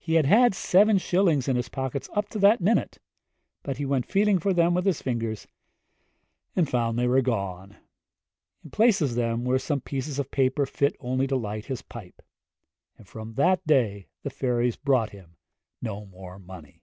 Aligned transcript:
He 0.00 0.14
had 0.14 0.26
had 0.26 0.56
seven 0.56 0.98
shillings 0.98 1.46
in 1.46 1.54
his 1.54 1.68
pockets 1.68 2.08
up 2.14 2.28
to 2.30 2.38
that 2.40 2.60
minute, 2.60 2.98
and 3.64 3.78
he 3.78 3.84
went 3.86 4.06
feeling 4.10 4.40
for 4.40 4.52
them 4.52 4.74
with 4.74 4.84
his 4.84 5.00
fingers, 5.00 5.46
and 6.56 6.68
found 6.68 6.98
they 6.98 7.06
were 7.06 7.22
gone. 7.22 7.76
In 8.64 8.70
place 8.72 9.00
of 9.00 9.14
them 9.14 9.44
were 9.44 9.60
some 9.60 9.80
pieces 9.80 10.18
of 10.18 10.32
paper 10.32 10.66
fit 10.66 10.96
only 10.98 11.28
to 11.28 11.36
light 11.36 11.66
his 11.66 11.80
pipe. 11.80 12.22
And 12.98 13.06
from 13.06 13.34
that 13.34 13.64
day 13.64 14.08
the 14.24 14.30
fairies 14.30 14.74
brought 14.74 15.10
him 15.10 15.36
no 15.80 16.06
more 16.06 16.40
money. 16.40 16.82